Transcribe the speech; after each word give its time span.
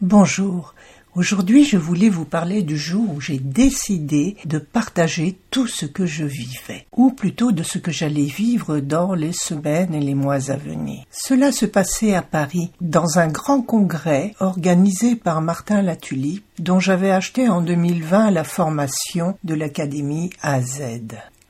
Bonjour. 0.00 0.74
Aujourd'hui, 1.14 1.64
je 1.64 1.76
voulais 1.76 2.08
vous 2.08 2.24
parler 2.24 2.62
du 2.62 2.76
jour 2.76 3.14
où 3.14 3.20
j'ai 3.20 3.38
décidé 3.38 4.36
de 4.44 4.58
partager 4.58 5.38
tout 5.50 5.68
ce 5.68 5.86
que 5.86 6.04
je 6.04 6.24
vivais, 6.24 6.86
ou 6.96 7.12
plutôt 7.12 7.52
de 7.52 7.62
ce 7.62 7.78
que 7.78 7.92
j'allais 7.92 8.24
vivre 8.24 8.80
dans 8.80 9.14
les 9.14 9.32
semaines 9.32 9.94
et 9.94 10.00
les 10.00 10.14
mois 10.14 10.50
à 10.50 10.56
venir. 10.56 11.04
Cela 11.12 11.52
se 11.52 11.66
passait 11.66 12.14
à 12.14 12.22
Paris, 12.22 12.72
dans 12.80 13.20
un 13.20 13.28
grand 13.28 13.62
congrès 13.62 14.34
organisé 14.40 15.14
par 15.14 15.40
Martin 15.40 15.80
Latulippe, 15.80 16.44
dont 16.58 16.80
j'avais 16.80 17.12
acheté 17.12 17.48
en 17.48 17.62
2020 17.62 18.32
la 18.32 18.42
formation 18.42 19.38
de 19.44 19.54
l'Académie 19.54 20.30
AZ. 20.42 20.82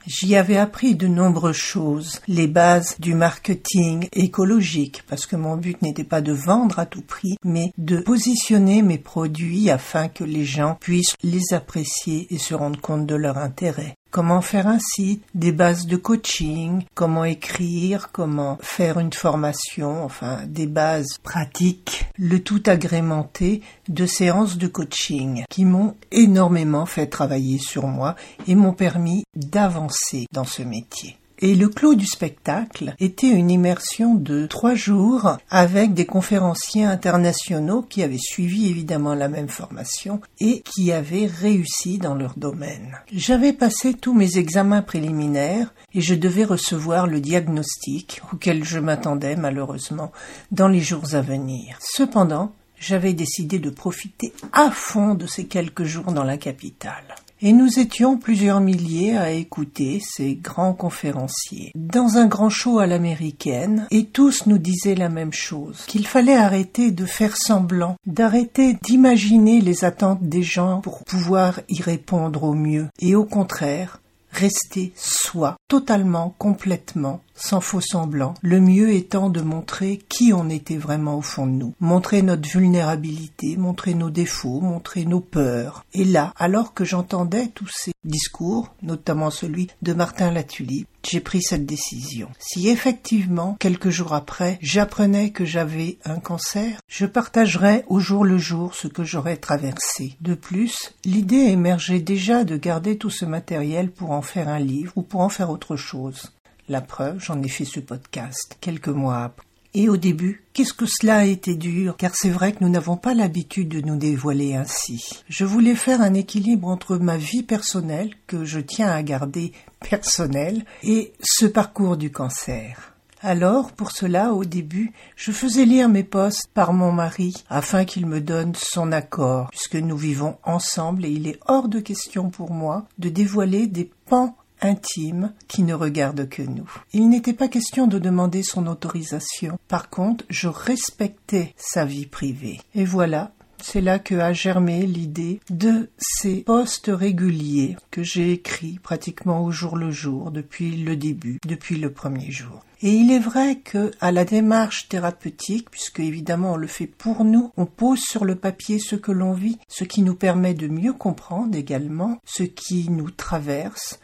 J'y 0.07 0.37
avais 0.37 0.59
appris 0.59 0.95
de 0.95 1.07
nombreuses 1.07 1.57
choses, 1.57 2.21
les 2.29 2.47
bases 2.47 2.97
du 2.99 3.15
marketing 3.15 4.07
écologique, 4.13 5.03
parce 5.09 5.25
que 5.25 5.35
mon 5.35 5.57
but 5.57 5.81
n'était 5.81 6.05
pas 6.05 6.21
de 6.21 6.33
vendre 6.33 6.79
à 6.79 6.85
tout 6.85 7.01
prix, 7.01 7.39
mais 7.43 7.73
de 7.79 8.01
positionner 8.01 8.83
mes 8.83 8.99
produits 8.99 9.71
afin 9.71 10.09
que 10.09 10.23
les 10.23 10.45
gens 10.45 10.77
puissent 10.79 11.17
les 11.23 11.55
apprécier 11.55 12.27
et 12.29 12.39
se 12.39 12.55
rendre 12.55 12.81
compte 12.81 13.07
de 13.07 13.15
leur 13.15 13.39
intérêt 13.39 13.97
comment 14.15 14.43
faire 14.43 14.69
un 14.69 14.79
site, 14.79 15.25
des 15.35 15.51
bases 15.51 15.87
de 15.87 15.97
coaching, 15.97 16.85
comment 16.95 17.25
écrire, 17.25 18.13
comment 18.13 18.59
faire 18.61 19.01
une 19.01 19.13
formation, 19.13 20.05
enfin 20.05 20.39
des 20.47 20.69
bases 20.69 21.19
pratiques, 21.21 22.07
le 22.17 22.41
tout 22.41 22.63
agrémenté 22.67 23.61
de 23.89 24.07
séances 24.07 24.57
de 24.57 24.69
coaching 24.69 25.43
qui 25.51 25.65
m'ont 25.65 25.97
énormément 26.13 26.87
fait 26.87 27.09
travailler 27.09 27.59
sur 27.59 27.89
moi 27.89 28.15
et 28.47 28.55
m'ont 28.55 28.73
permis 28.73 29.25
d'avancer 29.35 30.27
dans 30.31 30.45
ce 30.45 30.63
métier. 30.63 31.19
Et 31.41 31.55
le 31.55 31.69
clou 31.69 31.95
du 31.95 32.07
spectacle 32.07 32.95
était 33.01 33.29
une 33.29 33.51
immersion 33.51 34.15
de 34.15 34.47
trois 34.47 34.75
jours 34.75 35.37
avec 35.51 35.93
des 35.93 36.07
conférenciers 36.07 36.85
internationaux 36.85 37.83
qui 37.83 38.03
avaient 38.03 38.19
suivi 38.19 38.69
évidemment 38.69 39.15
la 39.15 39.29
même 39.29 39.49
formation 39.49 40.21
et 40.41 40.63
qui 40.63 40.93
avaient 40.93 41.27
réussi 41.27 41.99
dans 41.99 42.15
leur 42.15 42.35
domaine. 42.37 42.99
J'avais 43.13 43.53
passé 43.53 43.95
tous 43.95 44.15
mes 44.15 44.39
examens 44.39 44.83
préliminaires 44.83 45.75
et 45.93 46.01
je 46.01 46.15
devais 46.15 46.45
recevoir 46.45 47.07
le 47.07 47.21
diagnostic 47.21 48.23
auquel 48.33 48.65
je 48.65 48.79
m'attendais 48.79 49.37
malheureusement 49.37 50.13
dans 50.53 50.69
les 50.69 50.81
jours 50.81 51.15
à 51.15 51.21
venir. 51.21 51.79
Cependant, 51.81 52.53
j'avais 52.79 53.15
décidé 53.15 53.59
de 53.59 53.71
profiter 53.71 54.33
à 54.53 54.71
fond 54.71 55.15
de 55.15 55.27
ces 55.27 55.47
quelques 55.47 55.85
jours 55.85 56.13
dans 56.13 56.25
la 56.25 56.37
capitale 56.37 57.15
et 57.45 57.53
nous 57.53 57.79
étions 57.79 58.17
plusieurs 58.17 58.61
milliers 58.61 59.19
à 59.19 59.31
écouter 59.31 60.01
ces 60.03 60.35
grands 60.35 60.73
conférenciers. 60.73 61.73
Dans 61.75 62.17
un 62.17 62.25
grand 62.27 62.49
show 62.49 62.79
à 62.79 62.87
l'américaine 62.87 63.87
et 63.91 64.07
tous 64.07 64.47
nous 64.47 64.57
disaient 64.57 64.95
la 64.95 65.11
même 65.11 65.33
chose 65.33 65.85
qu'il 65.87 66.07
fallait 66.07 66.37
arrêter 66.37 66.91
de 66.91 67.05
faire 67.05 67.37
semblant 67.37 67.97
d'arrêter 68.07 68.79
d'imaginer 68.83 69.61
les 69.61 69.85
attentes 69.85 70.23
des 70.23 70.43
gens 70.43 70.81
pour 70.81 71.05
pouvoir 71.05 71.61
y 71.69 71.83
répondre 71.83 72.45
au 72.45 72.55
mieux 72.55 72.89
et 72.99 73.15
au 73.15 73.25
contraire 73.25 74.01
rester 74.35 74.93
soi, 74.97 75.57
totalement, 75.69 76.35
complètement, 76.39 77.21
sans 77.35 77.61
faux 77.61 77.81
semblant, 77.81 78.35
le 78.43 78.61
mieux 78.61 78.93
étant 78.93 79.29
de 79.29 79.41
montrer 79.41 80.01
qui 80.09 80.33
on 80.33 80.49
était 80.49 80.77
vraiment 80.77 81.19
au 81.19 81.23
fond 81.23 81.47
de 81.47 81.53
nous, 81.53 81.75
montrer 81.81 82.23
notre 82.23 82.49
vulnérabilité, 82.49 83.57
montrer 83.57 83.95
nos 83.95 84.11
défauts, 84.11 84.61
montrer 84.61 85.05
nos 85.05 85.21
peurs. 85.21 85.85
Et 85.93 86.05
là, 86.05 86.33
alors 86.37 86.75
que 86.75 86.85
j'entendais 86.85 87.49
tous 87.49 87.71
ces 87.73 87.93
discours, 88.05 88.75
notamment 88.83 89.31
celui 89.31 89.69
de 89.83 89.93
Martin 89.93 90.31
Latulippe, 90.31 90.89
j'ai 91.05 91.21
pris 91.21 91.43
cette 91.43 91.67
décision. 91.67 92.29
Si 92.39 92.69
effectivement, 92.69 93.57
quelques 93.59 93.91
jours 93.91 94.15
après, 94.15 94.59
j'apprenais 94.63 95.31
que 95.31 95.45
j'avais 95.45 95.99
un 96.05 96.19
cancer, 96.19 96.81
je 96.89 97.07
partagerais 97.07 97.85
au 97.89 98.01
jour 98.01 98.25
le 98.25 98.39
jour 98.39 98.75
ce 98.75 98.89
que 98.89 99.05
j'aurais 99.05 99.37
traversé. 99.37 100.17
De 100.21 100.35
plus, 100.35 100.95
l'idée 101.05 101.37
émergeait 101.37 102.01
déjà 102.01 102.45
de 102.45 102.57
garder 102.57 102.97
tout 102.97 103.11
ce 103.11 103.25
matériel 103.25 103.91
pour 103.91 104.13
en 104.13 104.23
faire 104.23 104.49
un 104.49 104.59
livre 104.59 104.93
ou 104.97 105.03
pour 105.03 105.21
en 105.21 105.29
faire 105.29 105.51
autre 105.51 105.77
chose. 105.77 106.33
La 106.69 106.81
preuve, 106.81 107.21
j'en 107.21 107.43
ai 107.43 107.49
fait 107.49 107.67
ce 107.67 107.81
podcast 107.81 108.57
quelques 108.61 108.89
mois 108.89 109.25
après. 109.25 109.45
Et 109.75 109.89
au 109.89 109.97
début, 109.97 110.45
qu'est-ce 110.53 110.73
que 110.73 110.87
cela 110.87 111.17
a 111.17 111.25
été 111.25 111.57
dur, 111.57 111.97
car 111.97 112.13
c'est 112.15 112.31
vrai 112.31 112.53
que 112.53 112.63
nous 112.63 112.71
n'avons 112.71 112.97
pas 112.97 113.13
l'habitude 113.13 113.69
de 113.69 113.81
nous 113.81 113.97
dévoiler 113.97 114.55
ainsi. 114.55 115.25
Je 115.29 115.45
voulais 115.45 115.75
faire 115.75 116.01
un 116.01 116.15
équilibre 116.15 116.69
entre 116.69 116.97
ma 116.97 117.17
vie 117.17 117.43
personnelle, 117.43 118.15
que 118.29 118.45
je 118.45 118.61
tiens 118.61 118.89
à 118.89 119.03
garder 119.03 119.53
personnelle, 119.81 120.65
et 120.85 121.13
ce 121.21 121.45
parcours 121.45 121.97
du 121.97 122.13
cancer. 122.13 122.95
Alors, 123.21 123.73
pour 123.73 123.91
cela, 123.91 124.33
au 124.33 124.45
début, 124.45 124.93
je 125.17 125.33
faisais 125.33 125.65
lire 125.65 125.89
mes 125.89 126.05
postes 126.05 126.47
par 126.55 126.73
mon 126.73 126.93
mari 126.93 127.35
afin 127.49 127.85
qu'il 127.85 128.07
me 128.07 128.21
donne 128.21 128.55
son 128.55 128.93
accord, 128.93 129.49
puisque 129.51 129.77
nous 129.77 129.97
vivons 129.97 130.37
ensemble 130.45 131.05
et 131.05 131.11
il 131.11 131.27
est 131.27 131.41
hors 131.47 131.69
de 131.69 131.81
question 131.81 132.31
pour 132.31 132.53
moi 132.53 132.87
de 132.99 133.09
dévoiler 133.09 133.67
des 133.67 133.91
pans 134.07 134.37
intime 134.65 135.33
qui 135.47 135.63
ne 135.63 135.75
regarde 135.75 136.29
que 136.29 136.43
nous. 136.43 136.69
Il 136.93 137.09
n'était 137.09 137.33
pas 137.33 137.49
question 137.49 137.87
de 137.87 137.99
demander 137.99 138.43
son 138.43 138.67
autorisation. 138.67 139.59
Par 139.69 139.91
contre, 139.91 140.25
je 140.31 140.49
respectais 140.49 141.55
sa 141.57 141.85
vie 141.85 142.07
privée. 142.07 142.61
Et 142.75 142.85
voilà, 142.85 143.33
c'est 143.63 143.81
là 143.81 143.99
que 143.99 144.15
a 144.15 144.33
germé 144.33 144.87
l'idée 144.87 145.41
de 145.49 145.89
ces 145.99 146.43
postes 146.43 146.91
réguliers 146.93 147.77
que 147.91 148.03
j'ai 148.03 148.33
écrits 148.33 148.79
pratiquement 148.83 149.43
au 149.43 149.51
jour 149.51 149.77
le 149.77 149.91
jour 149.91 150.31
depuis 150.31 150.77
le 150.77 150.97
début, 150.97 151.39
depuis 151.47 151.77
le 151.77 151.91
premier 151.91 152.31
jour. 152.31 152.63
Et 152.83 152.91
il 152.91 153.11
est 153.11 153.19
vrai 153.19 153.57
que 153.57 153.91
à 154.03 154.13
la 154.13 154.27
démarche 154.27 154.89
thérapeutique, 154.91 155.71
puisque 155.71 156.01
évidemment 156.01 156.53
on 156.53 156.57
le 156.57 156.67
fait 156.67 156.87
pour 156.87 157.25
nous, 157.25 157.51
on 157.57 157.65
pose 157.65 158.01
sur 158.01 158.27
le 158.27 158.35
papier 158.35 158.79
ce 158.79 158.97
que 158.97 159.13
l'on 159.13 159.33
vit, 159.33 159.59
ce 159.69 159.85
qui 159.85 160.03
nous 160.03 160.15
permet 160.15 160.53
de 160.53 160.69
mieux 160.69 160.93
comprendre 160.93 161.57
également 161.57 162.19
ce 162.27 162.43
qui 162.43 162.91
nous 162.91 163.11
traverse, 163.11 163.99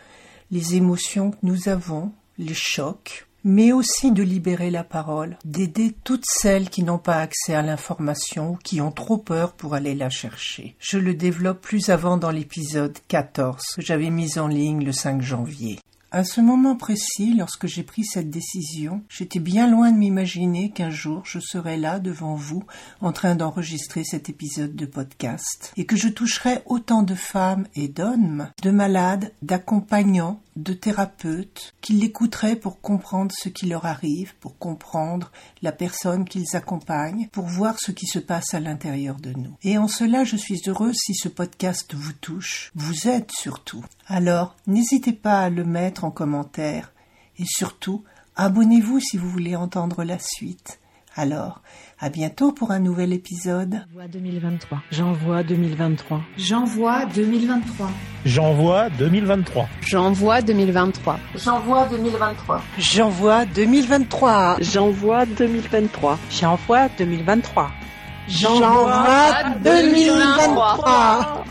les 0.51 0.75
émotions 0.75 1.31
que 1.31 1.39
nous 1.43 1.69
avons, 1.69 2.13
les 2.39 2.55
chocs, 2.55 3.27
mais 3.45 3.73
aussi 3.73 4.13
de 4.13 4.23
libérer 4.23 4.71
la 4.71 4.85
parole, 4.85 5.39
d'aider 5.45 5.95
toutes 6.05 6.27
celles 6.27 6.69
qui 6.69 6.83
n'ont 6.83 6.99
pas 6.99 7.17
accès 7.17 7.55
à 7.55 7.63
l'information 7.63 8.53
ou 8.53 8.57
qui 8.57 8.81
ont 8.81 8.93
trop 8.93 9.17
peur 9.17 9.53
pour 9.53 9.75
aller 9.75 9.95
la 9.95 10.11
chercher. 10.11 10.77
Je 10.79 10.99
le 10.99 11.15
développe 11.15 11.61
plus 11.61 11.89
avant 11.89 12.17
dans 12.17 12.31
l'épisode 12.31 12.99
14 13.09 13.63
que 13.77 13.83
j'avais 13.83 14.11
mis 14.11 14.39
en 14.39 14.47
ligne 14.47 14.85
le 14.85 14.93
5 14.93 15.23
janvier. 15.23 15.79
À 16.13 16.25
ce 16.25 16.41
moment 16.41 16.75
précis, 16.75 17.35
lorsque 17.39 17.69
j'ai 17.69 17.85
pris 17.85 18.05
cette 18.05 18.31
décision, 18.31 19.05
j'étais 19.09 19.39
bien 19.39 19.71
loin 19.71 19.93
de 19.93 19.97
m'imaginer 19.97 20.71
qu'un 20.71 20.91
jour 20.91 21.23
je 21.25 21.39
serais 21.39 21.77
là 21.77 22.01
devant 22.01 22.35
vous 22.35 22.65
en 23.01 23.13
train 23.13 23.37
d'enregistrer 23.37 24.03
cet 24.03 24.29
épisode 24.29 24.75
de 24.75 24.87
podcast 24.87 25.73
et 25.77 25.87
que 25.87 25.95
je 25.95 26.09
toucherais 26.09 26.65
autant 26.67 27.05
de 27.05 27.15
femmes 27.15 27.69
et 27.77 27.87
d'hommes, 27.87 28.49
de 28.61 28.73
malades, 28.73 29.33
d'accompagnants, 29.43 30.41
de 30.57 30.73
thérapeutes, 30.73 31.75
qui 31.81 31.95
l'écouteraient 31.95 32.57
pour 32.57 32.81
comprendre 32.81 33.33
ce 33.37 33.49
qui 33.49 33.67
leur 33.67 33.87
arrive, 33.87 34.35
pour 34.41 34.59
comprendre 34.59 35.31
la 35.63 35.73
personne 35.73 36.25
qu'ils 36.25 36.57
accompagnent, 36.57 37.29
pour 37.33 37.47
voir 37.47 37.77
ce 37.79 37.93
qui 37.93 38.07
se 38.07 38.19
passe 38.19 38.55
à 38.55 38.61
l'intérieur 38.61 39.17
de 39.17 39.33
nous. 39.33 39.57
Et 39.63 39.79
en 39.79 39.89
cela, 39.89 40.25
je 40.25 40.37
suis 40.37 40.61
heureuse 40.67 40.97
si 40.97 41.15
ce 41.15 41.29
podcast 41.29 41.95
vous 41.95 42.13
touche, 42.13 42.73
vous 42.75 43.09
aide 43.09 43.31
surtout. 43.31 43.85
Alors, 44.07 44.57
n'hésitez 44.67 45.13
pas 45.13 45.41
à 45.41 45.51
le 45.51 45.65
mettre 45.65 46.05
en 46.05 46.11
commentaire 46.11 46.93
et 47.39 47.45
surtout, 47.47 48.05
abonnez-vous 48.37 49.01
si 49.01 49.17
vous 49.17 49.31
voulez 49.31 49.57
entendre 49.57 50.05
la 50.05 50.19
suite. 50.19 50.79
Alors, 51.17 51.61
à 51.99 52.09
bientôt 52.09 52.53
pour 52.53 52.71
un 52.71 52.79
nouvel 52.79 53.13
épisode. 53.13 53.85
J'envoie 53.93 54.07
2023. 54.07 54.79
J'envoie 54.93 55.43
2023. 55.43 56.21
J'envoie 56.37 57.05
2023. 57.07 57.91
J'envoie 58.25 58.91
2023. 58.91 59.69
J'envoie 59.83 60.41
2023. 60.41 61.19
J'envoie 61.35 61.87
2023. 61.89 62.63
J'envoie 62.79 63.45
2023. 63.47 64.57
J'envoie 64.61 65.27
2023. 65.27 66.19
J'envoie 66.31 66.89
2023. 66.97 67.71
J'envoie 68.29 69.55
2023. 69.65 71.45